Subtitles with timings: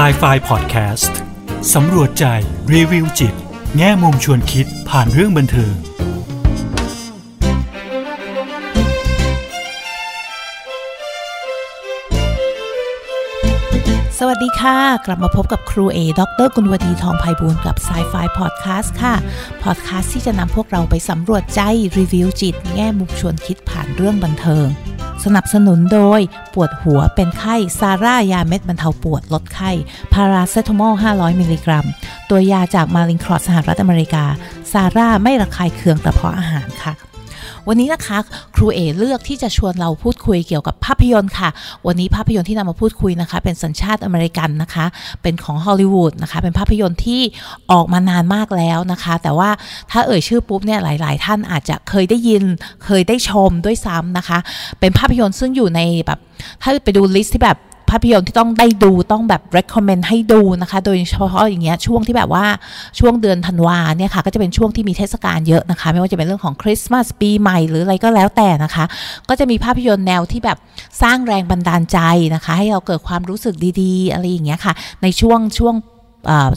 [0.00, 1.12] s i ไฟ Podcast
[1.74, 2.24] สำรวจใจ
[2.74, 3.34] รีวิวจิต
[3.76, 5.74] แง่มุมชวนคิดผ่านเรื่องบันเทิง
[14.18, 19.14] สวัสดีค่ะ กลับมาพบกับครูเอดรกุลวดีทองไพบูลกับ s ายไฟพอดแคสต์ค่ะ
[19.62, 21.60] พอดแคสต์ที่จะนำพวกเราไปสำรวจใจ
[21.98, 24.68] รีวิวจิต แง่มุมชวนคิดผ่านเรื่องบันเทิง
[25.24, 26.20] สนับสนุนโดย
[26.54, 29.70] ปวดหัวเป็นไข้ซาร่ายาเม็ดบรรเทาปวดลดไข้
[30.12, 31.86] พาราเซตามอล 500 มิลลิกรัม
[32.30, 34.24] ตัวยาจาก Mallinckrodt สหรัฐอเมริกา
[34.72, 36.92] ซาร่าไม่ระคายเคืองกระเพาะอาหารค่ะ
[37.68, 38.18] วันนี้นะคะ
[38.56, 41.48] ครูเอเลือกที่จะชวนเราพูดคุยเกี่ยวกับภาพยนตร์ค่ะ
[41.86, 44.86] วันนี้ภาพยนตร์ที่นำมาพูดคุยนะคะ เป็นสัญชาติอเมริกันนะคะ
[45.22, 47.20] เป็นของฮอลลีวูดนะคะ เป็นภาพยนตร์ที่
[47.72, 49.50] ออกมานานมากแล้วนะคะ แต่ว่า
[49.90, 52.42] ถ้าเอ่ยชื่อปุ๊บเนี่ยหลาย ๆ ท่านอาจจะเคยได้ยิน
[52.84, 54.38] เคยได้ชมด้วยซ้ำนะคะ
[54.80, 56.18] เป็นภาพยนตร์ซึ่งอยู่ในแบบ
[56.62, 57.58] ถ้าไปดู list ที่แบบ
[57.90, 62.46] ภาพยนตร์ที่ต้องได้ดูต้องแบบ recommend ให้ดูนะคะ โดยเฉพาะอย่างเงี้ยช่วงที่แบบว่า
[62.98, 68.84] ช่วงเดือนธันวาเนี่ยค่ะก็จะเป็นช่วงที่มีเทศกาลเยอะนะคะ ไม่ว่าจะเป็นเรื่องของคริสต์มาสปีใหม่หรืออะไรก็แล้วแต่นะคะ
[69.28, 70.58] ก็จะมีภาพยนตร์แนวที่แบบ
[71.02, 71.98] สร้างแรงบันดาลใจ
[72.34, 74.72] นะคะ ให้เราเกิดความรู้สึกดีๆ อะไรอย่างเงี้ยค่ะ
[75.02, 75.74] ในช่วงช่วง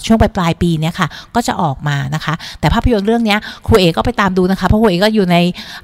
[0.05, 3.35] ช่วงปลายปลายปีเนี้ยค่ะก็จะออกมานะคะ แต่ภาพยนตร์เรื่องนี้
[3.67, 5.37] ครูเอก็ไปตามดูนะคะเพราะครูเอก็อยู่ใน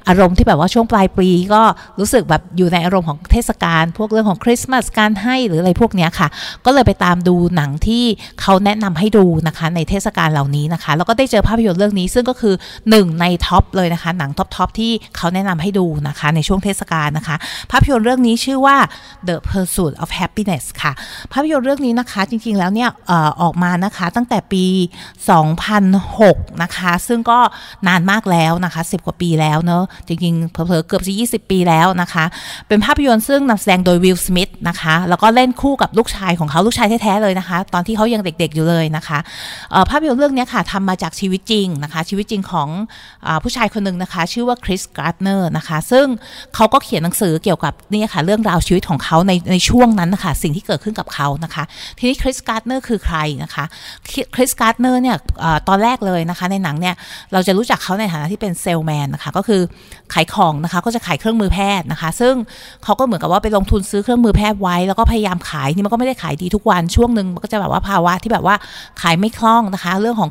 [0.08, 1.62] อารมณ์ที่แบบว่าช่วงปลายปีก็
[1.98, 6.28] รู้สึกแบบอยู่ในอารมณ์ของเทศกาลพวกเรื่องของคริสต์มาสการให้หรืออะไรพวกนี้ค่ะ
[6.66, 8.04] ก็เลยไปตามดูหนังที่
[8.40, 12.54] เขาแนะนำให้ดูนะคะในเทศกาลเหล่านี้นะคะ แล้วก็ได้เจอภาพยนตร์เรื่องนี้ ซึ่งก็คือ
[12.90, 17.36] หนึ่งใน top เลยนะคะ หนัง top top ที่เขาแนะนำให้ดูนะคะในช่วงเทศกาลนะคะ
[17.70, 18.76] ภาพยนตร์เรื่องนี้ชื่อว่า
[19.28, 20.92] The Pursuit of Happiness ค่ะ
[21.32, 22.88] ภาพยนตร์เรื่องนี้นะคะจริงๆแล้วเนี่ย
[23.42, 24.64] ออกมานะคะตั้งแต่ปี
[25.84, 27.38] 2006 นะคะ ซึ่งก็
[27.88, 32.24] นานมากแล้วนะคะ 10 กว่าปีแล้วเนอะจริงๆเผลอๆเกือบจะ 20 ปีแล้วนะคะ
[32.68, 39.18] เป็นภาพยนตร์ซึ่งนำแสดงโดยวิลสมิธนะคะ แล้วก็เล่นคู่กับลูกชายของเขาลูกชายแท้ๆเลยนะคะ ตอนที่เขายังเด็กๆอยู่เลยนะคะ
[39.90, 42.68] ภาพยนตร์เรื่องนี้ค่ะทำมาจากชีวิตจริงนะคะ ชีวิตจริงของเอ่
[43.26, 46.06] อผู้ชายคนหนึ่งนะคะ ชื่อว่าคริสการ์ดเนอร์นะคะ ซึ่ง
[46.54, 51.64] เขาก็เขียนหนังสือเกี่ยวกับนี่ค่ะเรื่องราวชีวิตของเขาในในช่วงนั้นนะคะสิ่งที่เกิดขึ้นกับเขานะคะ
[51.98, 53.64] ทีนี้คริสการ์ดเนอร์คือใครนะคะ
[54.34, 55.16] คริสการ์ดเนอร์เนี่ย
[55.68, 56.94] ตอนแรกเลยนะคะ ในหนังเนี่ย
[57.32, 59.60] เราจะรู้จักเขาในฐานะที่เป็นเซลแมนนะคะก็คือ
[60.12, 62.34] ขายของนะคะก็จะขายเครื่องมือแพทย์นะคะ ซึ่ง
[62.84, 68.56] เขาก็เหมือนกับว่าไปลงทุนซื้อเครื่องมือแพทย์ไว้ แล้วก็พยายามขายนี่มันก็ไม่ได้ขายดีทุกวันช่วงหนึ่งมันก็จะแบบว่าภาวะที่แบบว่า
[69.02, 70.30] ขายไม่คล่องนะคะ เรื่องของ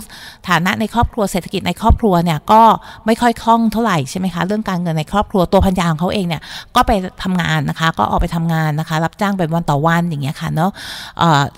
[0.49, 2.61] ฐานะในครอบครัวเศรษฐกิจในครอบครัวเนี่ยก็
[3.05, 6.41] ไม่ค่อยคล่องเท่าไหร่ใช่ไหมคะเรื่องการเงินในครอบครัวตัวภรรยาของเขาเองเนี่ย
[6.75, 6.91] ก็ไป
[7.23, 10.71] ทำงานนะคะ ก็ออกไปทำงานนะคะ รับจ้างเป็นวันต่อวันอย่างเงี้ยค่ะเนาะ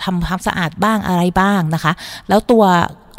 [0.03, 1.91] ทำความสะอาดบ้างอะไรบ้างนะคะ
[2.29, 2.65] แล้วตัว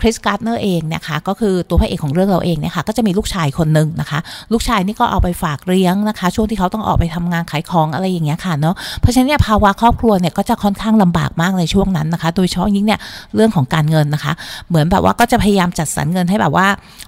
[0.03, 4.19] คริสการ์ดเนอร์เองนะคะก็คือตัวพระเอกของเรื่องเราเองเนี่ยค่ะก็จะมีลูกชายคนหนึ่งนะคะ
[4.53, 13.00] ลูกชายนี่ก็เอาไปฝากเลี้ยงนะคะ ช่วงที่เขาต้องออกไปทำงานขายของอะไรอย่างเงี้ยค่ะเนาะเพราะฉะนั้นเนี่ยภาวะครอบครัวเนี่ยก็จะค่อนข้างลำบากมากในช่วงนั้นนะคะ โดยเฉพาะยิ่งเนี่ย
[13.34, 14.32] เรื่องของการเงินนะคะ
[14.69, 16.66] เหมือนแบบว่าก็จะพยายามจัดสรรเงินให้แบบว่า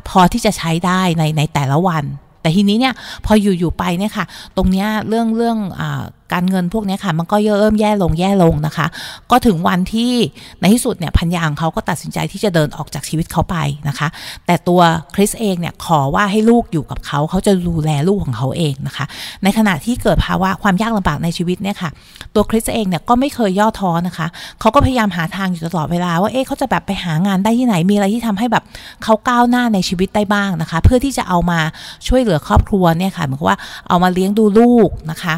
[0.08, 2.04] พอที่จะใช้ได้ในในแต่ละวัน
[2.42, 2.94] แต่ทีนี้เนี่ย
[3.26, 4.24] พออยู่ๆไปเนี่ยค่ะ
[4.56, 6.02] ตรงเนี้ยเรื่องเรื่องอ่า
[6.32, 8.86] การเงินพวกนี้ค่ะมันก็เริ่มแย่ลงแย่ลงนะคะ
[9.30, 10.12] ก็ถึงวันที่
[10.60, 13.56] ในที่สุดเนี่ยพันยางเขาก็ตัดสินใจที่จะเดินออกจากชีวิตเขาไป
[13.88, 14.08] นะคะ
[14.46, 14.80] แต่ตัว
[15.14, 19.04] คริสเองเนี่ยขอว่าให้ลูกอยู่กับเขาเขาจะดูแลลูกของเขาเองนะคะ
[19.42, 21.90] ในขณะที่เกิดภาวะความยากลำบากในชีวิตเนี่ยค่ะ
[22.34, 24.26] ตัวคริสเองเนี่ยก็ไม่เคยย่อท้อนะคะ
[24.60, 28.64] เขาก็พยายามหาทางอยู่ตลอดเวลาว่าเอ๊ะเขาจะแบบไปหางานได้ที่ไหนมีอะไรที่ทำให้แบบ
[29.04, 31.60] เขาก้าวหน้าในชีวิตได้บ้างนะคะ เพื่อที่จะเอามา
[32.08, 33.58] ช่วยเหลือครอบครัวเนี่ยค่ะเหมือนว่า
[33.88, 35.34] เอามาเลี้ยงดูลูกนะคะ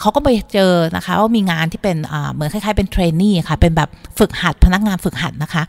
[0.00, 1.96] เขาก็ไปเจอนะคะว่ามีงานที่เป็น
[2.32, 3.88] เหมือนคล้ายๆเป็น trainee ค่ะเป็นแบบ
[4.18, 5.62] ฝึกหัดพนักงานฝึกหัดนะคะ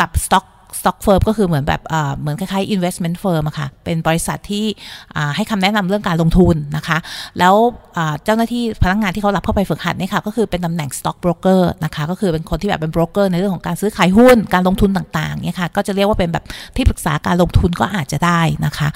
[0.00, 0.44] กับ stock
[0.86, 1.82] stock firm ก็คือเหมือนแบบ
[2.18, 4.64] เหมือนคล้ายๆ investment firm อะค่ะเป็นบริษัทที่
[5.36, 6.98] ให้คำแนะนำเรื่องการลงทุนนะคะ
[7.38, 7.54] แล้ว
[8.24, 16.44] เจ้าหน้าที่พนักงานที่เขารับเข้าไปฝึกหัดนี่ค่ะก็คือเป็นตำแหน่ง stock broker นะคะก็คือเป็นคนที่แบบเป็น broker ในเรื่องของการซื้อขายหุ้นการลงทุนต่างๆเนี่ยค่ะก็จะเรียกว่าเป็นแบบ
[16.76, 18.88] ที่ปรึกษาการลงทุนก็อาจจะได้นะคะ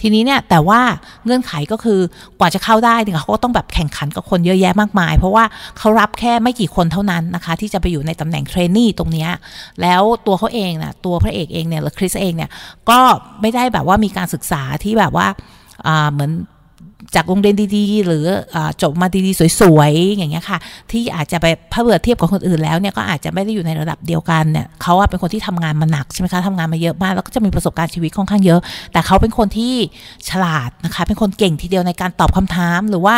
[0.00, 0.80] ทีนี้เนี่ยแต่ว่า
[1.24, 2.00] เงื่อนไขก็คือ
[2.38, 5.44] กว่าจะเข้าได้เนี่ยเขาก็ต้องแบบแข่งขันกับคนเยอะแยะมากมาย เพราะว่า
[5.78, 9.26] เขารับแค่ไม่กี่คนเท่านั้นนะคะที่จะไปอยู่ในตำแหน่งเทรนนี่ตรงนี้
[9.82, 12.50] แล้วตัวเขาเองนะตัวพระเอกเองเนี่ยหรือคริสเองเนี่ย
[12.90, 13.00] ก็
[13.40, 15.26] ไม่ได้แบบว่ามีการศึกษาที่แบบว่า
[16.12, 16.32] เหมือน
[17.14, 18.24] จากโรงเรียนดีๆ หรือ
[18.82, 20.58] จบมาดีๆ สวยๆ อย่างเงี้ยค่ะ
[20.90, 21.46] ที่อาจจะไป
[21.82, 28.60] เบื่อเทียบกับคนอื่นแล้วเนี่ยก็อาจจะไม่ได้อยู่ในระดับเดียวกันเนี่ยเขาเป็นคนที่ทำงานมาหนักใช่ไหมคะทำงานมาเยอะมากแล้วก็จะมีประสบการณ์ชีวิตค่อนข้างเยอะ
[28.92, 29.74] แต่เขาเป็นคนที่
[30.28, 33.14] ฉลาดนะคะเป็นคนเก่งทีเดียวในการตอบคำถาม หรือว่า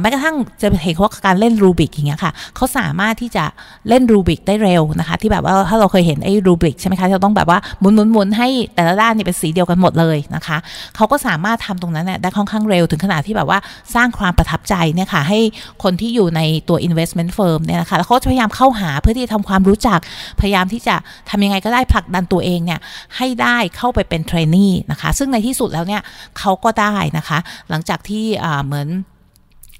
[0.00, 3.44] แม้กระทั่งจะเห็นว่าการเล่นรูบิกอย่างเงี้ยค่ะเขาสามารถที่จะ
[3.88, 7.82] เล่นรูบิกได้เร็วนะคะ ที่แบบว่าถ้าเราเคยเห็นไอ้รูบิกใช่ไหมคะเราต้องแบบว่าห
[8.16, 10.56] มุนๆๆให้แต่ละด้านนี่เป็นสีเดียวกันหมดเลยนะคะ
[10.96, 13.58] เขาก็สามารถทำตรงนั้นเนี่ยได้ค่อนข้างเร็วถึงขนาดะที่แบบว่า
[13.94, 15.38] สร้างความประทับใจเนี่ยค่ะให้
[15.82, 19.98] คนที่อยู่ในตัว investment firm เนี่ยนะคะแล้วเขาจะพยายามเข้าหาเพื่อที่จะทำความรู้จัก
[20.40, 20.94] พยายามที่จะ
[21.30, 22.80] ทำยังไงก็ได้ผลักดันตัวเองเนี่ย
[23.16, 26.02] ให้ได้เข้าไปเป็นเทรนนีนะคะซึ่งในที่สุดแล้วเนี่ย
[26.38, 27.38] เขาก็ได้นะคะ
[27.70, 28.24] หลังจากที่
[28.66, 28.88] เหมือน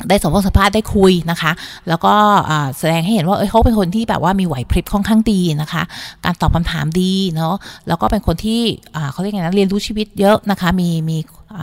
[0.08, 1.52] ได้สมสัมภาษณ์ได้คุยนะคะ
[1.88, 2.14] แล้วก็
[2.78, 5.82] แสดงให้เห็นว่าเเขาเป็นคนที่แบบว่ามีไหวพริบค่อนข้างดีนะคะ
[6.24, 7.54] การตอบคำถามดีเนาะ
[7.88, 8.60] แล้วก็เป็นคนที่
[9.12, 11.16] เขาเรียกไงนะเรียนรู้ชีวิตเยอะนะคะ มีมี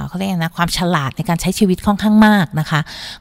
[0.07, 2.79] เขาเรียกนะความฉลาดในการใช้ชีวิตค่อนข้างมากนะคะ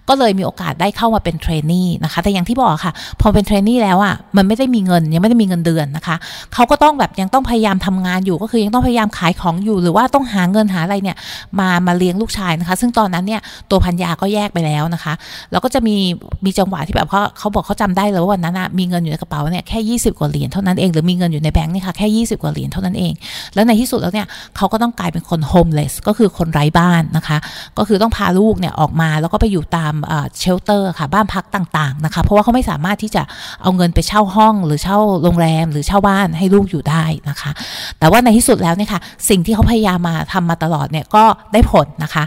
[0.08, 6.16] ก็เลยมีโอกาสได้เข้ามาเป็นเทรนนี่นะคะ แต่อย่างที่บอกค่ะ พอเป็นเทรนนี่แล้วอะ่ะมันไม่ได้มีเงินยังไม่ได้มีเงินเดือนนะคะ
[6.54, 11.16] เขาก็ต้องแบบยังต้องพยายามทำงานอยู่ก็คือยังต้องพยายามขายของอยู่ หรือว่าต้องหาเงินหาอะไรเนี่ย
[11.60, 15.14] มามาเลี้ยงลูกชายนะคะ ซึ่งตอนนั้นเนี่ยตัวพันยาก็แยกไปแล้วนะคะ
[15.50, 15.96] แล้วก็จะมี
[16.44, 23.12] มีจังหวะที่แบบเขาเขาบอกเขาจำได้เลยว่าวันนั้นอะมีเงินอยู่ในกระเป๋าเนี่ยแค่20 กว่าเหรียญเท่านั้นเองหรือมีเงินอยู่ในแบงค์เนี่ยค่ะแค่ 20 กว่าเหรียญเท่านั้นเอง
[23.54, 24.26] แล้วในที่สุดแล้วเนี่ย
[24.56, 27.38] เขาก็ต้องกลายเป็นคน homeless ก็คือคนไร้บ้านนะคะ
[27.78, 29.94] ก็คือต้องพาลูกเนี่ยออกมาแล้วก็ไปอยู่ตาม
[30.38, 33.22] shelter ค่ะบ้านพักต่างๆนะคะ เพราะว่าเขาไม่สามารถที่จะ
[33.62, 37.50] เอาเงินไปเช่าห้องหรือเช่าโรงแรม หรือเช่าบ้านให้ลูกอยู่ได้นะคะ
[37.98, 42.24] แต่ว่าในที่สุดแล้วเนี่ยค่ะสิ่งที่เขาพยายามมาทำมาตลอดเนี่ยก็ได้ผลนะคะ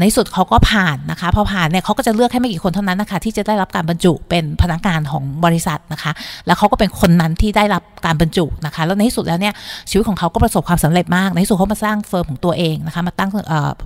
[0.00, 6.12] ในสุดเขาก็ผ่านนะคะพอผ่านเนี่ยเขาก็จะเลือกแค่ไม่กี่คนเท่านั้นนะคะที่จะได้รับการบรรจุเป็นพนักงานของบริษัทนะคะ
[6.46, 9.54] แล้วเขาก็เป็นคนนั้นที่ได้รับการบรรจุนะคะ แล้วในที่สุดแล้วเนี่ย
[9.90, 13.30] ชีวิตของเขาก็ประสบความสำเร็จมาก ในที่สุดเขามาสร้างเฟิร์มของตัวเองนะคะ มาตั้ง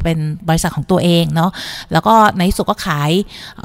[0.03, 0.19] เป็น
[0.49, 1.51] บริษัทของตัวเองเนาะ
[1.93, 3.11] แล้วก็ในที่สุดก็ขาย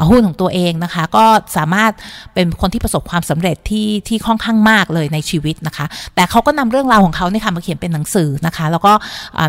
[0.10, 1.26] หุ้นของตัวเองนะคะ ก็
[1.58, 1.92] สามารถ
[2.34, 8.94] เป็นคนที่ประสบความสำเร็จที่ที่ค่อนข้างมากเลยในชีวิตนะคะ แต่เขาก็นำเรื่องราวของเขาเนี่ยค่ะมาเขียนเป็นหนังสือนะคะ แล้วก็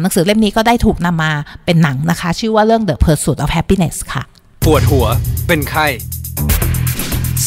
[0.02, 1.32] หนังสือเล่มนี้ก็ได้ถูกนำมา
[1.64, 4.22] เป็นหนังนะคะ ชื่อว่าเรื่อง The Pursuit of Happiness ค่ะ
[4.66, 5.06] ปวดหัว
[5.46, 5.86] เป็นไข้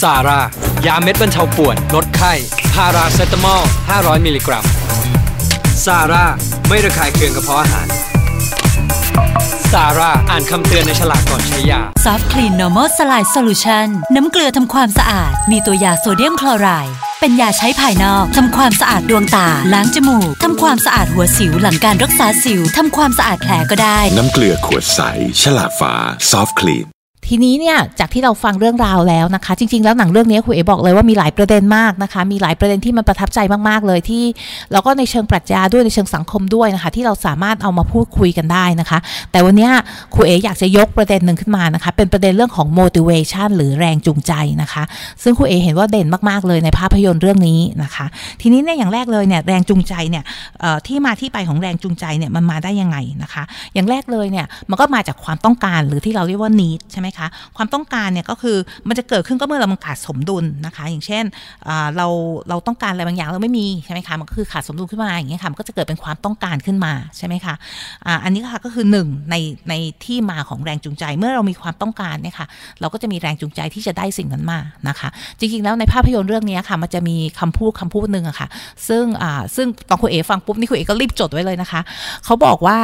[0.01, 0.39] ซาร่า
[0.85, 2.33] ยาเม็ดบรรเทาปวดลดไข้
[2.73, 3.61] พาราเซตามอล
[3.93, 4.65] 500 มิลลิกรัม
[5.85, 6.25] ซาร่า
[6.67, 7.87] ไม่ระคายเคืองกระเพาะอาหาร
[9.73, 24.99] ซาร่าอ่านคำเตือนในฉลากก่อนใช้ยาซอฟต์คลีน normal saline solution น้ำเกลือทำความสะอาด มีตัวยาโซเดียมคลอไรด์เป็นยาใช้ภายนอก ทำความสะอาดดวงตา ล้างจมูก ทำความสะอาดหัวสิวหลังการรักษาสิว ทำความสะอาดแผลก็ได้ น้ำเกลือขวดใส
[25.41, 25.93] ฉลากฝา
[26.31, 26.94] ซอฟต์คลีน
[27.29, 33.39] ทีนี้เนี่ยจากที่เราฟังเรื่องราวแล้วนะคะ จริง ๆ แล้วหนังเรื่องนี้คุณเอ๋บอกเลยว่ามีหลายประเด็นมากนะคะ มีหลายประเด็นที่มันประทับใจ
[33.69, 34.23] มากๆเลยที่
[34.71, 38.99] แล้วก็ในเชิงปรัชญาด้วยในเชิงสังคมด้วยนะคะ ที่เราสามารถเอามาพูดคุยกันได้นะคะ
[39.31, 39.69] แต่วันนี้
[40.15, 44.83] คุณเอ๋อยากจะยกประเด็นหนึ่งขึ้นมานะคะ เป็นประเด็นเรื่องของ motivation หรือแรงจูงใจนะคะ
[45.23, 48.05] ซึ่งคุณเอ๋เห็นว่าเด่นมากๆเลยในภาพยนตร์เรื่องนี้นะคะ
[48.41, 50.23] ทีนี้เนี่ยอย่างแรกเลยเนี่ยแรงจูงใจเนี่ย
[50.87, 53.43] ที่มาที่ไปของแรงจูงใจเนี่ยมันมาได้ยังไงนะคะ
[53.73, 57.27] อย่างแรกเลยเนี่ยมันก็มาจากความต้องการหรือที่เราเรียกว่า need ใช่ไหมคะ
[57.57, 58.57] ความต้องการเนี่ยก็คือ
[58.87, 61.23] มันจะเกิดขึ้นก็เมื่อเรามันขาดสมดุลนะคะ อย่างเช่น
[61.97, 62.07] เรา
[62.49, 67.55] เราต้องการอะไรบางอย่างเราไม่มีใช่ไหมคะมันก็คือขาดสมดุลขึ้นมาอย่างเงี้ยค่ะมันก็จะเกิดเป็นความต้องการขึ้นมาใช่ไหมคะ
[68.23, 69.35] อันนี้ค่ะก็คือหนึ่งใน
[69.69, 69.73] ใน
[70.05, 72.47] ที่มาของแรงจูงใจ เมื่อเรามีความต้องการเนี่ยค่ะ
[72.81, 75.09] เราก็จะมีแรงจูงใจที่จะได้สิ่งนั้นมานะคะ
[75.39, 78.47] จริงๆแล้วในภาพยนตร์เรื่องนี้ค่ะมันจะมีคำพูดคำพูดหนึ่งอะค่ะ
[78.87, 79.05] ซึ่ง
[79.55, 81.81] ซึ่งตอนคุณเอ๋ฟังปุ๊บนี่คุณเอ๋ก็รีบจดไว้เลยนะคะ
[82.25, 82.77] เขาบอกว่า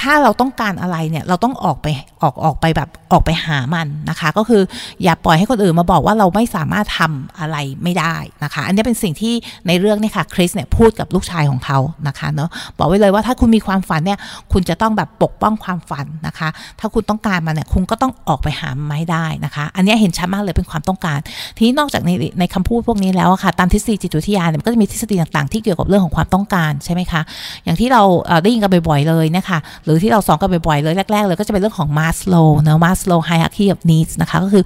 [0.00, 1.86] ถ้าเราต้องการอะไรเนี่ยเราต้องออกไป
[2.22, 4.62] ออกออกไปแบบออกไปหามันนะคะ ก็คือ
[5.02, 8.14] อย่าปล่อยให้คนอื่นมาบอกว่าเราไม่สามารถทำอะไรไม่ได้
[8.44, 9.34] นะคะ อันนี้เป็นสิ่งที่
[9.66, 11.78] ในเรื่องนี่ค่ะคริสเนี่ยพูดกับลูกชายของเขา
[12.08, 14.18] นะคะเนาะบอกไว้เลยว่าถ้าคุณมีความฝันเนี่ย
[14.52, 16.48] คุณจะต้องแบบปกป้องความฝันนะคะ
[16.80, 21.18] ถ้าคุณต้องการมันเนี่ยคุณก็ต้องออกไปหาไม่ได้นะคะ อันนี้เห็นชัดมากเลยเป็นความต้องการ
[21.56, 22.10] ทีนี้นอกจากใน
[22.40, 27.20] ในคำพูดพวกนี้แล้วค่ะตามทฤษฎีจิตวิทยาเนี่ยก็จะมีทฤษฎีต่างๆ ที่เกี่ยวกับเรื่องของความต้องการใช่ไหมคะ
[27.64, 28.02] อย่างที่เรา
[28.42, 32.34] ได้ยินกันบ่อยๆเลยนะคะหรือที่เราสอนกันบ่อยๆเลยแรกๆเลยก็จะเป็นเรื่องของมาสโล
[32.66, 34.64] นะมาสโลไฮฮักคี of needs นะคะก็คือ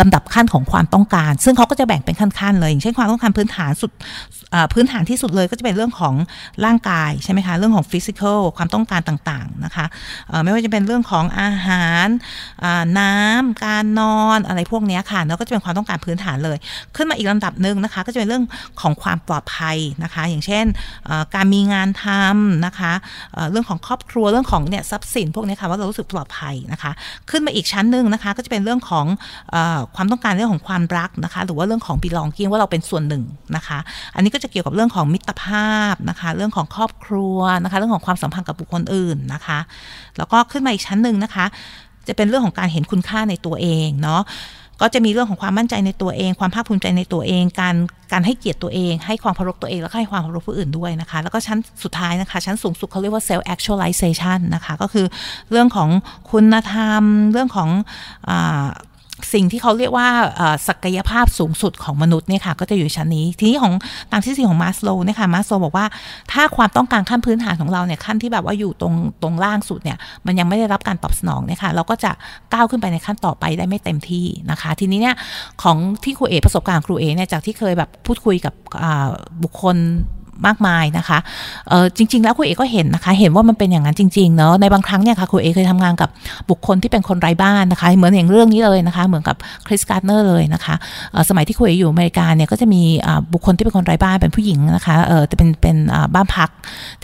[0.00, 3.90] ลำดับขั้นของความต้องการ ซึ่งเขาก็จะแบ่งเป็นขั้นๆเลย อย่างเช่นความต้องการพื้นฐานสุด
[4.74, 6.14] พื้นฐานที่สุดเลยก็จะเป็นเรื่องของ
[6.64, 9.84] ร่างกายใช่ไหมคะ เรื่องของฟิสิกอลความต้องการต่างๆนะคะ
[10.44, 12.06] ไม่ว่าจะเป็นเรื่องของอาหาร
[12.98, 16.56] น้ำการนอนอะไรพวกนี้ค่ะแล้วก็จะเป็นความต้องการพื้นฐานเลย
[16.96, 18.44] ขึ้นมาอีกลำดับหนึ่งนะคะ ก็จะเป็นเรื่อง
[18.80, 20.64] ของความปลอดภัยนะคะ อย่างเช่น
[21.34, 22.92] การมีงานทำนะคะ
[23.50, 26.92] เรื่องของครอบครัวเรื่องของเนี่ยทรัพย์สินพวกนี้ค่ะว่าเรารู้สึกปลอดภัยนะคะ
[27.30, 29.06] ขึ้นมาอีกชั้นหนึ่งนะคะ ก็จะเป็นเรื่องของ
[29.96, 33.22] ความต้องการเรื่องของความรักนะคะ หรือว่าเรื่องของ belonging ว่าเราเป็นส่วนหนึ่ง
[33.56, 33.78] นะคะ
[34.14, 39.58] อันนี้ก็จะเกี่ยวกับเรื่องของมิตรภาพนะคะ เรื่องของครอบครัวนะคะ เรื่องของความสัมพันธ์กับบุคคลอื่นนะคะ
[40.18, 41.46] แล้วก็ขึ้นมาอีกชั้นหนึ่งนะคะ
[42.08, 44.22] จะเป็นเรื่องของการเห็นคุณค่าในตัวเองเนาะ
[44.80, 47.76] ก็จะมีเรื่องของความมั่นใจในตัวเอง ความภาคภูมิใจในตัวเอง การ
[48.12, 55.06] การให้เกียรติตัวเอง ให้ความเคารพตัวเอง แล้วก็ให้ความเคารพผู้อื่นด้วยนะคะ แล้วก็ชั้นสุดท้ายนะคะ ชั้นสูงสุดเขาเรียกว่า self actualization นะคะ ก็คือ
[55.50, 55.88] เรื่องของ
[56.30, 57.68] คุณธรรม เรื่องของ
[58.28, 58.30] อ
[59.32, 60.08] สิ่งที่เขาเรียกว่า
[60.68, 63.72] ศักยภาพสูงสุดของมนุษย์เนี่ยค่ะก็จะอยู่ชั้นนี้ ทีนี้ของ
[64.12, 65.86] ตามทฤษฎีของมาสโลเนี่ยค่ะมาสโลบอกว่า
[66.32, 72.10] ถ้าความต้องการขั้นพื้นฐานของเราเนี่ยขั้นที่แบบว่าอยู่ตรงตรงล่างสุดเนี่ยมันยังไม่ได้รับการตอบสนองเนี่ยค่ะเราก็จะ
[72.52, 75.16] ก้าวขึ้นไปในขั้นต่อไปได้ไม่เต็มที่นะคะ ทีนี้เนี่ย
[75.62, 78.54] ของที่ครูเอประสบการณ์ครูเอเนี่ยจากที่เคยแบบพูดคุยกับ
[79.42, 79.76] บุคคล
[80.46, 81.18] มากมายนะคะ
[81.68, 86.08] เออจริง ๆ แล้วครูเอก็เห็นนะคะ เห็นว่ามันเป็นอย่างนั้นจริงๆเนาะในบางครั้งเนี่ยค่ะครูเอเคยทำงานกับ
[86.50, 90.74] บุคคลที่เป็นคนไร้บ้านนะคะ เหมือนอย่างเรื่องนี้เลยนะคะ เหมือนกับคริสการ์เนอร์เลยนะคะ
[91.28, 92.82] สมัยที่ครูเออยู่อเมริกาเนี่ยก็จะมี
[93.32, 95.76] บุคคลที่เป็นคนไร้บ้านเป็นผู้หญิงนะคะเออจะเป็นเป็น
[96.14, 96.50] บ้านพัก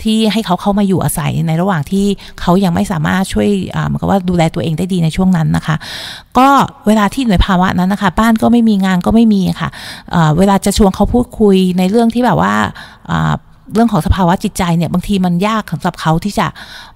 [0.01, 2.05] ที่ให้เขาเข้ามาอยู่อาศัยในระหว่างที่
[2.41, 5.75] เขายังไม่สามารถช่วยอ่าเหมือนกับว่าดูแลตัวเองได้ดีในช่วงนั้นนะคะ
[6.37, 6.47] ก็
[6.87, 9.69] เวลาที่อยู่ในภาวะนั้นนะคะ บ้านก็ไม่มีงานก็ไม่มีค่ะ
[10.11, 12.53] เอ่อเวลาจะชวนเขาพูดคุยในเรื่องที่แบบว่า
[13.11, 13.26] อ่า
[13.73, 16.47] เรื่องของสภาวะจิตใจเนี่ย บางทีมันยากสำหรับเขาที่จะ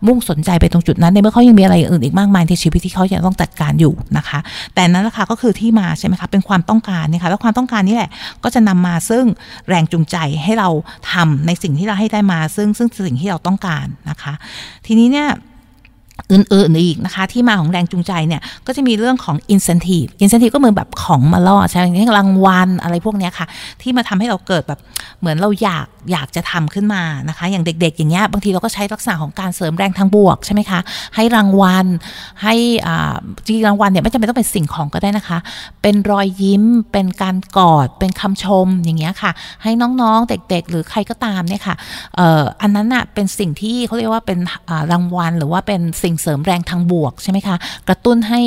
[0.07, 4.39] มุ่งสนใจไปตรงจุดนั้น ในเมื่อเขายังมีอะไรอื่นอีกมากมายในชีวิตที่เขายังต้องจัดการอยู่นะคะ
[4.75, 8.09] แต่นั้นแหละคะก็คือที่มาใช่ไหมคะเป็นความต้องการนะคะแล้วความต้องการนี่แหละ
[8.43, 9.25] ก็จะนำมาซึ่ง
[9.67, 10.69] แรงจูงใจให้เรา
[11.11, 14.33] ทำในสิ่งที่เราให้ได้มา ซึ่งซึ่งสิ่งที่เราต้องการนะคะ
[14.85, 15.29] ทีนี้เนี่ย
[16.31, 23.47] อื่นๆอีกนะคะ ที่มาของแรงจูงใจเนี่ย ก็จะมีเรื่องของ incentive incentive ก็เหมือนแบบของมาล่อใช่ไหมอย่างรางวัลอะไรพวกเนี้ยค่ะ
[23.81, 24.79] ที่มาทำให้เราเกิดแบบ
[25.19, 30.79] เหมือนเราอยากอยากจะทำขึ้นมานะคะ อย่างเด็กๆ อย่างเงี้ยบางทีเราก็ใช้ลักษณะของการเสริมแรงทางบวกใช่ไหมคะ
[31.15, 31.85] ให้รางวัล
[32.43, 32.55] ให้
[32.87, 35.37] อ่าจริงรางวัลเนี่ยไม่จำเป็นต้องเป็นสิ่งของก็ได้นะคะ
[35.81, 39.31] เป็นรอยยิ้มเป็นการกอดเป็นคำชมอย่างเงี้ยค่ะ
[39.63, 41.75] ให้น้องๆเด็กๆ หรือใครก็ตามเนี่ยค่ะ
[42.15, 47.55] เอ่ออันนั้นน่ะเป็นสิ่งที่เขาเรียกว่าเป็นอ่ารางวัลหรือว่าเป็นสิ่งเสริมแรงทางบวกใช่ไหมคะ
[47.87, 48.41] กระตุ้นให้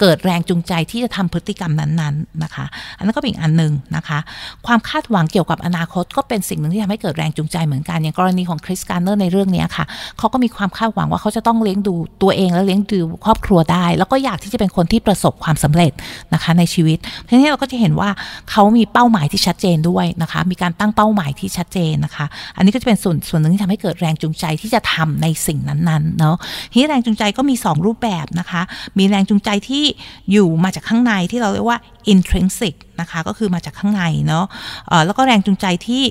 [0.00, 2.64] เกิดแรงจูงใจที่จะทำพฤติกรรมนั้นๆนะคะ
[2.96, 4.18] อันนั้นก็เป็นอีกอันหนึ่งนะคะ
[4.66, 9.84] ความคาดหวังเกี่ยวกับอนาคตก็เป็นสิ่งหนึ่งที่ทำให้เกิดแรงจูงใจเหมือนกัน อย่างกรณีของคริสการ์เนอร์ในเรื่องนี้ค่ะ
[10.18, 15.92] เขาก็มีความคาดหวังว่าเขาจะต้องเลี้ยงดูตัวเองและเลี้ยงดูครอบครัวได้ แล้วก็อยากที่จะเป็นคนที่ประสบความสำเร็จ
[16.34, 16.98] นะคะในชีวิต
[17.28, 18.10] ทีนี้เราก็จะเห็นว่า
[18.50, 22.26] เขามีเป้าหมายที่ชัดเจนด้วยนะคะ มีการตั้งเป้าหมายที่ชัดเจนนะคะ
[22.56, 26.36] อันนี้ก็จะเป็นส่วนส่วนหนึ่งที่ทำให้เกิดแรงจูงใจที่จะทำในสิ่งนั้นๆเนาะ
[26.72, 28.62] ทีนี้แรงจูงใจก็มี 2 รูปแบบนะคะ
[28.98, 29.84] มีแรงจูงใจที่
[30.32, 31.78] อยู่มาจากข้างในที่เราเรียกว่า
[32.12, 34.44] intrinsic นะคะ ก็คือมาจากข้างในเนาะ
[34.88, 36.02] เออแล้วก็แรงจูงใจที่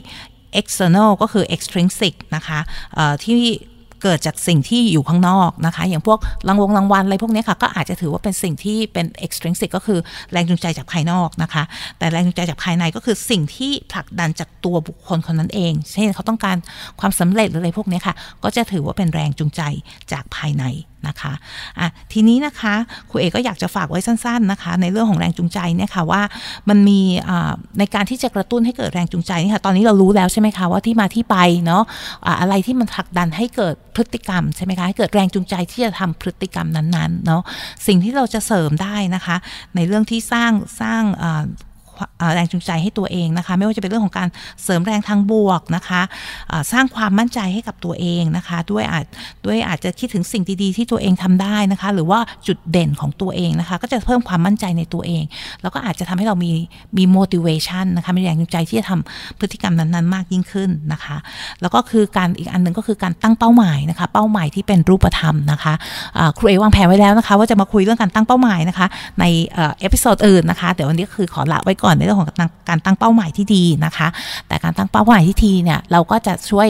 [0.61, 2.59] external ก็คือ extrinsic นะคะ
[2.93, 3.39] เออที่
[4.03, 9.99] เกิดจากสิ่งที่อยู่ข้างนอกนะคะ อย่างพวกรางวงรางวัลอะไรพวกนี้ค่ะ ก็อาจจะถือว่าเป็นสิ่งที่เป็น extrinsic ก็คือ
[10.31, 11.63] แรงจูงใจจากภายนอกนะคะ
[11.97, 16.57] แต่แรงจูงใจจากภายในก็คือสิ่งที่ผลักดันจากตัวบุคคลคนนั้นเอง เช่นเขาต้องการ
[16.99, 19.61] ความสำเร็จหรืออะไรพวกนี้ค่ะ ก็จะถือว่าเป็นแรงจูงใจ
[20.11, 20.65] จากภายใน
[21.07, 21.33] นะคะ
[21.79, 22.73] อะทีนี้นะคะ
[23.09, 26.21] ครูเอกก็อยากจะฝากไว้สั้น ๆนะคะ ในเรื่องของแรงจูงใจเนี่ยค่ะว่า
[26.69, 26.99] มันมี
[27.79, 31.83] ในการที่จะกระตุ้นให้เกิดแรงจูงใจนี่ค่ะตอนนี้เรารู้แล้วใช่ไหมคะว่าที่มาที่ไปเนาะ
[32.41, 37.41] อะไรที่มันผลักดันให้เกิดพฤติกรรมใช่ไหมคะให้เกิดแรงจูงใจที่จะทำพฤติกรรมนั้นๆเนาะ
[37.87, 39.35] สิ่งที่เราจะเสริมได้นะคะ
[39.75, 40.51] ในเรื่องที่สร้าง
[40.81, 41.01] สร้าง
[42.33, 44.27] แรงจูงใจให้ตัวเองนะคะ ไม่ว่าจะเป็นเรื่องของการ
[44.63, 46.01] เสริมแรงทางบวกนะคะ
[46.71, 49.05] สร้างความมั่นใจให้กับตัวเองนะคะ ด้วยอาจ
[49.45, 55.23] ด้วยอาจจะคิดถึงสิ่งดีๆที่ตัวเองทำได้นะคะ หรือว่าจุดเด่นของตัวเองนะคะ ก็จะเพิ่มความมั่นใจในตัวเอง
[55.61, 56.51] แล้วก็อาจจะทำให้เรามี
[56.97, 61.17] มี motivation นะคะมีแรงจูงใจที่จะทำพฤติกรรมนั้นๆ มากยิ่งขึ้นนะคะ
[61.61, 65.73] แล้วก็คือการอีกอันหนึ่งก็คือการตั้งเป้าหมายนะคะ เป้าหมายที่เป็นรูปธรรมนะคะ
[66.37, 68.87] ครูเอวางแผนไว้แล้วนะคะ ว่าจะมาคุยเรื่องการตั้งเป้าหมายนะคะ
[69.19, 72.29] ในเอ่อพิโซดอื่นนะคะเดี๋ยววันนี้คือขอละไว้ก่อนในเรื่องของ
[72.69, 74.07] การตั้งเป้าหมายที่ดีนะคะ
[74.47, 76.67] แต่การตั้งเป้าหมายที่ดีเนี่ยเราก็จะช่วย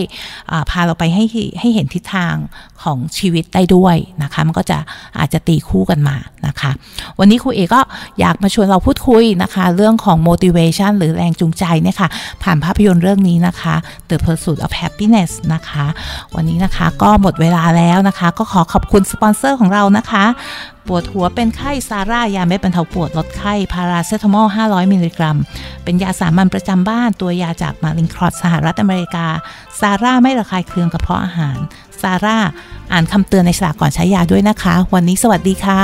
[0.69, 1.23] พาเราไปให้
[1.59, 2.35] ให้เห็นทิศทาง
[2.83, 4.77] ของชีวิตได้ด้วยนะคะ มันก็จะ
[5.19, 6.15] อาจจะตีคู่กันมา
[6.47, 6.71] นะคะ
[7.19, 7.81] วันนี้ครูเอก็
[8.19, 12.09] อยากมาชวนเราพูดคุยนะคะ เรื่องของ motivation หรือแรงจูงใจเนี่ยค่ะ
[12.43, 13.75] ผ่านภาพยนตร์เรื่องนี้นะคะ
[14.09, 15.85] The Pursuit of Happiness นะคะ
[16.35, 20.25] วันนี้นะคะก็หมดเวลาแล้วนะคะ ก็ขอขอบคุณสปอนเซอร์ของเรานะคะ
[20.87, 25.37] ปวดหัวเป็นไข้ซาร่ายาเม็ดบรรเทาปวดลดไข้ พาราเซตามอล 500 มิลลิกรัม
[25.83, 29.27] เป็นยาสามัญประจำบ้าน ตัวยาจาก Mallinckrodt สหรัฐอเมริกา
[29.79, 31.57] ซาร่าไม่ระคายเคืองกระเพาะอาหาร
[32.01, 32.37] ซาร่า
[32.91, 35.83] อ่านคำเตือนในฉลากก่อนใช้ยาด้วยนะคะ วันนี้สวัสดีค่ะ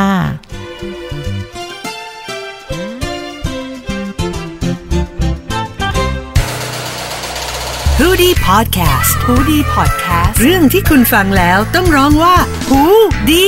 [7.99, 12.35] ฮูดี้พอดแคสต์ฮูดี้พอดแคสต์เรื่องที่คุณฟังแล้วต้องร้องว่า
[12.69, 12.81] ฮู
[13.29, 13.47] ดี